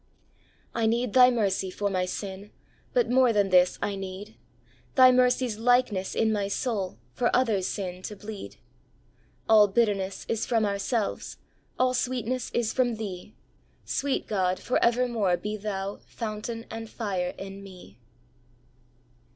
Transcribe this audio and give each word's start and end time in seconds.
"I 0.73 0.87
need 0.87 1.13
Thy 1.13 1.29
mercy 1.29 1.69
for 1.69 1.87
my 1.87 2.05
sin; 2.05 2.49
But 2.91 3.07
more 3.11 3.31
than 3.31 3.49
this 3.49 3.77
I 3.83 3.95
need— 3.95 4.35
Thy 4.95 5.11
mercy's 5.11 5.59
likeness 5.59 6.15
in 6.15 6.31
my 6.33 6.47
soul, 6.47 6.97
For 7.13 7.29
others' 7.35 7.67
sin 7.67 8.01
to 8.09 8.15
bleed." 8.15 8.55
All 9.47 9.67
bitterness 9.67 10.25
is 10.27 10.43
from 10.47 10.65
ourselves, 10.65 11.37
All 11.77 11.93
sweetness 11.93 12.49
is 12.51 12.73
from 12.73 12.95
Thee; 12.95 13.35
Sweet 13.85 14.25
God, 14.25 14.57
for 14.59 14.83
evermore 14.83 15.37
be 15.37 15.55
Thou 15.55 15.99
Fountain 16.07 16.65
and 16.71 16.89
fire 16.89 17.35
in 17.37 17.61
me." 17.61 17.99